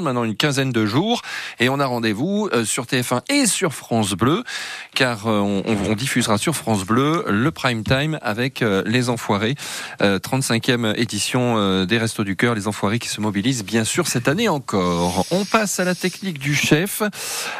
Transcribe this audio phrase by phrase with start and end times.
[0.00, 1.22] maintenant une quinzaine de jours.
[1.60, 4.42] Et on a rendez-vous euh, sur TF1 et sur France Bleu
[4.96, 9.54] car euh, on, diffusera sur France Bleu le prime time avec euh, les Enfoirés
[10.00, 14.48] 35e édition des Restos du Cœur les Enfoirés qui se mobilisent bien sûr cette année
[14.48, 15.24] encore.
[15.30, 17.02] On passe à la technique du chef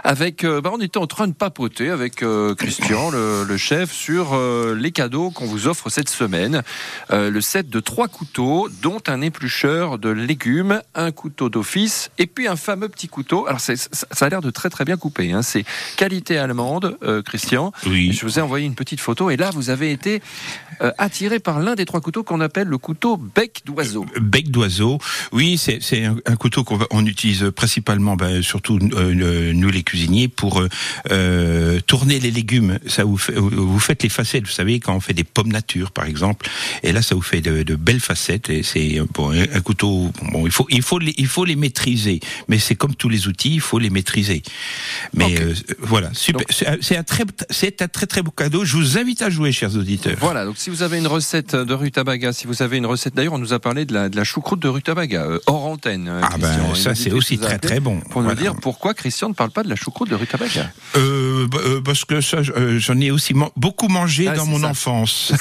[0.03, 2.25] avec bah, on était en train de papoter avec
[2.59, 4.39] Christian le, chef sur
[4.75, 6.63] les cadeaux qu'on vous offre cette semaine.
[7.11, 12.49] Le set de trois couteaux dont un éplucheur de légumes un couteau d'office et puis
[12.49, 13.47] un fameux petit couteau.
[13.47, 13.73] Alors ça,
[14.21, 15.33] a l'air de très très bien couper.
[15.33, 15.43] Hein.
[15.43, 15.65] C'est
[15.97, 17.73] qualité allemande, euh, Christian.
[17.87, 18.13] Oui.
[18.13, 20.23] Je vous ai envoyé une petite photo et là vous avez été
[20.81, 24.07] euh, attiré par l'un des trois couteaux qu'on appelle le couteau bec d'oiseau.
[24.17, 24.99] Euh, bec d'oiseau.
[25.33, 30.63] Oui, c'est un, couteau qu'on on utilise principalement, ben, surtout nous les cuisiniers, pour
[31.87, 32.79] tourner les légumes.
[32.87, 34.45] Ça vous, fait, vous faites les facettes.
[34.45, 36.49] Vous savez quand on fait des pommes nature par exemple.
[36.83, 38.51] Et là ça vous fait de, belles facettes.
[38.51, 40.11] Et c'est bon, un couteau.
[40.33, 42.06] Bon, il faut il faut il faut les maîtriser
[42.49, 44.43] mais c'est comme tous les outils, il faut les maîtriser.
[45.15, 48.65] Mais euh, voilà, C'est un très, c'est un très très beau cadeau.
[48.65, 50.17] Je vous invite à jouer, chers auditeurs.
[50.21, 50.45] Voilà.
[50.45, 53.39] Donc si vous avez une recette de rutabaga, si vous avez une recette, d'ailleurs, on
[53.39, 56.09] nous a parlé de la, de la choucroute de rutabaga euh, hors antenne.
[56.09, 58.01] Euh, ah ben ça c'est aussi très très bon.
[58.11, 60.71] Pour nous dire pourquoi Christian ne parle pas de la choucroute de rutabaga.
[60.95, 65.33] Bah, parce que ça, j'en ai aussi beaucoup mangé ah, dans mon enfance.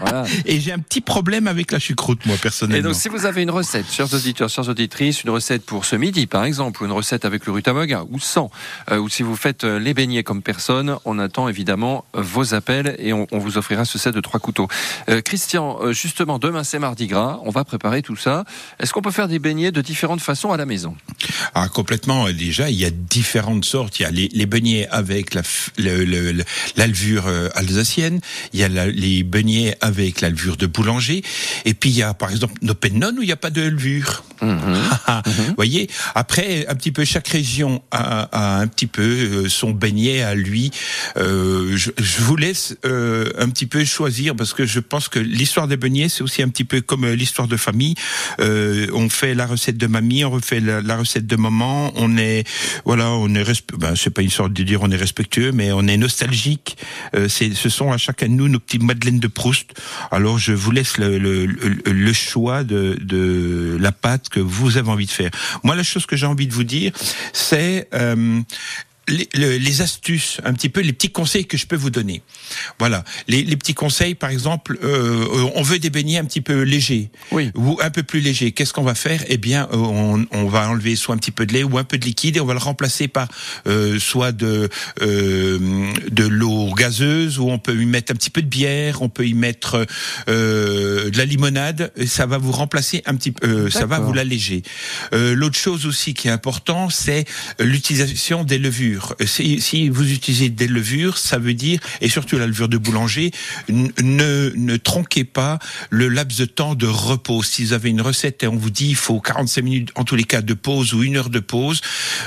[0.00, 0.24] Voilà.
[0.46, 2.78] Et j'ai un petit problème avec la choucroute, moi personnellement.
[2.78, 5.96] Et donc si vous avez une recette, chers auditeurs, chers auditrices, une recette pour ce
[5.96, 8.52] midi, par exemple, ou une recette avec le rutabaga, ou sans,
[8.92, 12.94] euh, ou si vous faites euh, les beignets comme personne, on attend évidemment vos appels
[13.00, 14.68] et on, vous offrira ce set de trois couteaux.
[15.08, 18.44] Euh, Christian, justement, demain c'est mardi gras, on va préparer tout ça.
[18.78, 20.94] Est-ce qu'on peut faire des beignets de différentes façons à la maison?
[21.54, 22.30] Ah, complètement.
[22.30, 23.98] Déjà, il y a différentes sortes.
[23.98, 25.42] Il y a les, beignets avec la,
[26.76, 28.20] l'alvure alsacienne,
[28.52, 31.24] il y a les beignets avec l'alvure de boulanger,
[31.64, 33.62] et puis il y a par exemple nos pennon où il n'y a pas de
[33.62, 34.22] levure.
[34.42, 34.76] Mhm.
[35.26, 35.79] Vous voyez,
[36.14, 40.70] après, un petit peu chaque région a, un petit peu euh, son beignet à lui.
[41.16, 45.68] Euh, je, vous laisse euh, un petit peu choisir parce que je pense que l'histoire
[45.68, 47.94] des beignets c'est aussi un petit peu comme l'histoire de famille.
[48.38, 51.92] on fait la recette de mamie, on refait la, recette de maman.
[51.96, 52.44] On est
[52.84, 53.44] voilà, on est
[53.78, 56.76] ben, c'est pas une sorte de dire on est respectueux, mais on est nostalgique.
[57.28, 59.72] c'est ce sont à chacun de nous nos petites madeleines de Proust.
[60.10, 64.90] Alors je vous laisse le, le, le choix de, de la pâte que vous avez
[64.90, 65.30] envie de faire.
[65.74, 66.92] La chose que j'ai envie de vous dire,
[67.32, 68.40] c'est euh,
[69.10, 72.22] les, astuces, un petit peu les petits conseils que je peux vous donner.
[72.78, 77.10] Voilà, les, petits conseils, par exemple, euh, on veut des beignets un petit peu légers,
[77.32, 77.50] oui.
[77.54, 78.52] ou un peu plus légers.
[78.52, 79.22] Qu'est-ce qu'on va faire?
[79.28, 81.98] Eh bien, euh, on, va enlever soit un petit peu de lait ou un peu
[81.98, 83.28] de liquide et on va le remplacer par
[83.66, 84.68] euh, soit de
[85.00, 89.26] de l'eau gazeuse ou on peut y mettre un petit peu de bière, on peut
[89.26, 89.86] y mettre
[90.26, 91.92] de la limonade.
[91.96, 94.62] Et ça va vous remplacer un petit peu, ça va vous l'alléger.
[95.12, 97.24] L'autre chose aussi qui est important, c'est
[97.58, 98.99] l'utilisation des levures.
[99.26, 103.30] Si, si, vous utilisez des levures, ça veut dire, et surtout la levure de boulanger,
[103.68, 105.58] ne, ne tronquez pas
[105.90, 107.42] le laps de temps de repos.
[107.42, 110.16] Si vous avez une recette et on vous dit il faut 45 minutes en tous
[110.16, 111.80] les cas de pause ou une heure de pause,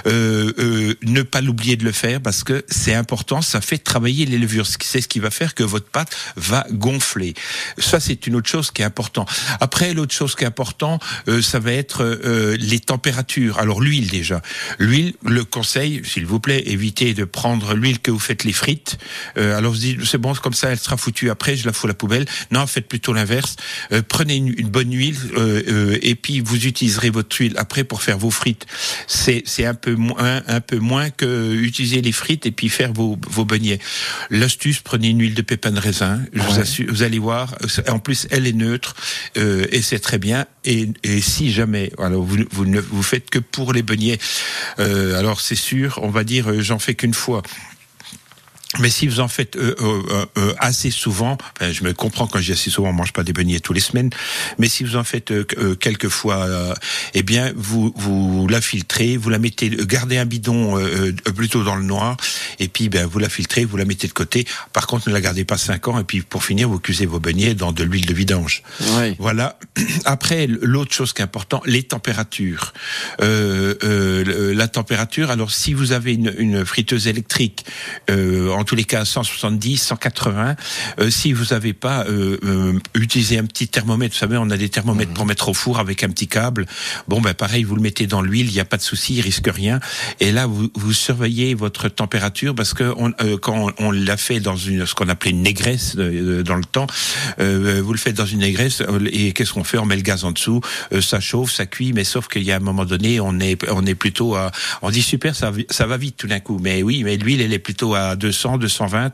[0.08, 4.26] euh, euh, ne pas l'oublier de le faire parce que c'est important, ça fait travailler
[4.26, 4.66] les levures.
[4.66, 7.34] C'est ce qui va faire que votre pâte va gonfler.
[7.78, 9.26] Ça, c'est une autre chose qui est important.
[9.60, 13.60] Après, l'autre chose qui est important, euh, ça va être euh, les températures.
[13.60, 14.42] Alors l'huile déjà.
[14.80, 18.98] L'huile, le conseil, s'il vous plaît, évitez de prendre l'huile que vous faites les frites.
[19.38, 21.88] Euh, alors vous dites, c'est bon, comme ça, elle sera foutue après, je la fous
[21.88, 22.26] à la poubelle.
[22.52, 23.56] Non, faites plutôt l'inverse.
[23.92, 28.18] Euh, prenez une, bonne huile euh, et puis vous utiliserez votre huile après pour faire
[28.18, 28.66] vos frites.
[29.08, 32.94] C'est c'est un peu moins un peu moins que utiliser les frites et puis faire
[32.94, 33.80] vos vos beignets.
[34.30, 36.22] L'astuce, prenez une huile de pépins de raisin.
[36.34, 37.56] Je vous assure, vous allez voir.
[37.88, 38.96] En plus, elle est neutre
[39.36, 40.46] et c'est très bien.
[40.66, 44.18] Et, et si jamais, alors vous, vous ne vous faites que pour les beignets,
[44.78, 47.42] alors c'est sûr, on va dire euh, j'en fais qu'une fois.
[48.80, 52.46] Mais si vous en faites euh, euh, euh, assez souvent, je me comprends quand je
[52.46, 54.10] dis assez souvent, on mange pas des beignets tous les semaines,
[54.58, 55.32] mais si vous en faites
[55.80, 56.48] quelques fois,
[57.14, 60.82] eh bien vous vous la filtrez, vous la mettez, gardez un bidon
[61.36, 62.18] plutôt dans le noir,
[62.60, 64.48] et puis ben vous la filtrez, vous la mettez de côté.
[64.74, 67.20] Par contre, ne la gardez pas cinq ans, et puis pour finir, vous cuisez vos
[67.20, 68.64] beignets dans de l'huile de vidange.
[68.98, 69.16] Oui.
[69.20, 69.60] Voilà.
[70.06, 72.74] Après, l'autre chose qui est important, les températures.
[73.20, 75.30] la température.
[75.30, 77.66] Alors, si vous avez une, une friteuse électrique
[78.10, 80.56] en en tous les cas 170, 180.
[81.00, 84.56] Euh, si vous n'avez pas euh, euh, utilisé un petit thermomètre, vous savez, on a
[84.56, 85.18] des thermomètres mhm.
[85.18, 86.66] pour mettre au four avec un petit câble.
[87.10, 89.22] Bon, ben pareil, vous le mettez dans l'huile, il n'y a pas de souci, il
[89.22, 89.82] risque rien.
[90.22, 94.40] Et là, vous, vous surveillez votre température parce que on, euh, quand on, l'a fait
[94.40, 96.88] dans une ce qu'on appelait une négresse dans le temps,
[97.38, 98.82] vous le faites dans une négresse
[99.12, 99.78] et qu'est-ce qu'on fait?
[99.78, 100.62] On met le gaz en dessous,
[101.02, 103.86] ça chauffe, ça cuit, mais sauf qu'il y a un moment donné, on est on
[103.86, 104.52] est plutôt à,
[104.82, 106.60] on dit super, ça, ça va vite tout d'un coup.
[106.62, 109.14] Mais oui, mais l'huile, elle est plutôt à 200, 220.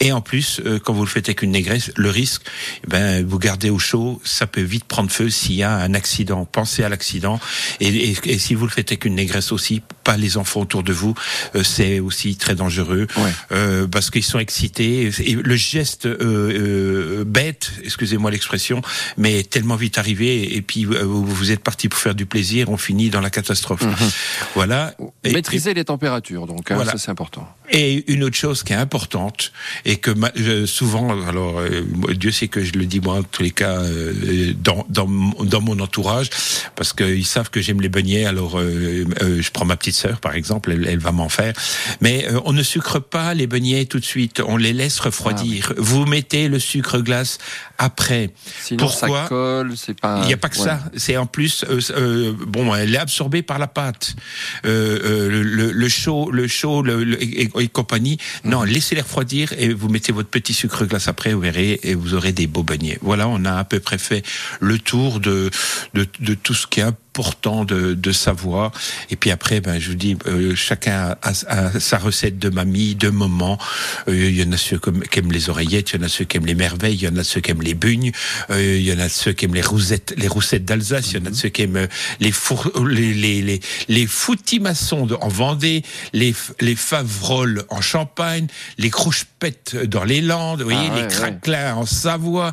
[0.00, 2.42] Et en plus, euh, quand vous le faites avec une négresse, le risque,
[2.84, 5.94] eh ben, vous gardez au chaud, ça peut vite prendre feu s'il y a un
[5.94, 6.44] accident.
[6.44, 7.40] Pensez à l'accident.
[7.80, 10.92] Et, et, si vous le faites avec une négresse aussi, pas les enfants autour de
[10.92, 11.14] vous,
[11.56, 13.06] euh, c'est aussi très dangereux
[13.52, 15.10] euh, parce qu'ils sont excités.
[15.20, 18.82] Et le geste euh, bête, excusez-moi l'expression,
[19.16, 20.56] mais tellement vite arrivé.
[20.56, 23.82] Et puis vous êtes parti pour faire du plaisir, on finit dans la catastrophe.
[23.82, 23.94] Mhm.
[24.54, 24.94] Voilà.
[25.24, 27.48] Maîtriser les températures, donc hein, ça c'est important.
[27.70, 29.52] Et une autre chose qui est importante
[29.84, 30.10] et que
[30.66, 31.60] souvent, alors
[32.10, 33.80] Dieu sait que je le dis moi en tous les cas
[34.60, 35.08] dans, dans,
[35.44, 36.30] dans mon entourage,
[36.76, 38.26] parce qu'ils savent que j'aime les beignets.
[38.26, 41.54] Alors je prends ma petite sœur par exemple, elle, va m'en faire.
[42.00, 45.72] Mais on ne sucre pas les beignets tout de suite, on les laisse refroidir.
[45.72, 47.38] Ah Vous mettez le sucre glace
[47.78, 48.30] après.
[48.62, 50.20] Sinon Pourquoi ça colle, c'est pas.
[50.22, 50.80] Il n'y a pas que ça.
[50.96, 54.14] C'est en plus, euh, bon, elle est absorbée par la pâte.
[54.64, 58.18] Euh, le, le, chaud, le chaud, le, et, compagnie.
[58.44, 62.14] Non, laissez-les refroidir et vous mettez votre petit sucre glace après, vous verrez, et vous
[62.14, 62.98] aurez des beaux beignets.
[63.02, 64.22] Voilà, on a à peu près fait
[64.60, 65.50] le tour de
[65.94, 66.84] de, de tout ce qui est
[67.14, 68.72] important de, de savoir.
[69.08, 71.32] Et puis après, ben, je vous dis, euh, chacun a,
[71.78, 73.56] sa recette de mamie, de maman.
[74.08, 76.24] Euh, il y en a ceux qui aiment les oreillettes, il y en a ceux
[76.24, 78.10] qui aiment les merveilles, il y en a ceux qui aiment les bugnes,
[78.50, 81.22] euh, il y en a ceux qui aiment les rousettes, les roussettes d'Alsace, il y
[81.22, 81.34] en a mhm.
[81.36, 81.86] ceux qui aiment
[82.18, 88.90] les four, les les les, les foutimaçons en Vendée, les les favroles en Champagne, les
[88.90, 92.52] crouchepettes dans les Landes, vous voyez, ah les craquelins en Savoie.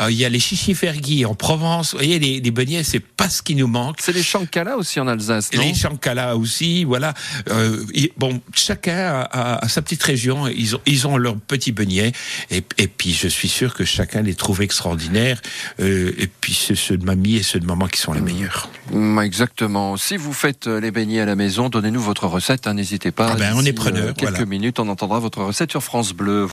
[0.00, 1.92] il y a les chichifergui en Provence.
[1.92, 4.01] Vous voyez, les, les beignets, c'est pas ce qui nous manque.
[4.02, 5.62] C'est les chancala aussi en Alsace, non?
[5.62, 7.14] Les chancala aussi, voilà.
[7.50, 7.84] Euh,
[8.16, 12.10] bon, chacun a, sa petite région, ils ont, ils ont leur petit beignet,
[12.50, 15.40] et, et, puis je suis sûr que chacun les trouve extraordinaires,
[15.78, 18.24] euh, et puis c'est ceux de mamie et ceux de maman qui sont les mmh.
[18.24, 18.68] meilleurs.
[18.90, 19.96] Mmh, exactement.
[19.96, 23.30] Si vous faites euh, les beignets à la maison, donnez-nous votre recette, hein, n'hésitez pas.
[23.34, 24.14] Ah ben, on est preneur.
[24.14, 26.48] quelques minutes, on entendra votre recette sur France Bleu.